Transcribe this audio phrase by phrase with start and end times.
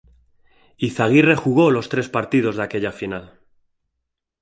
[0.79, 3.37] Izaguirre jugó los tres partidos de aquella final.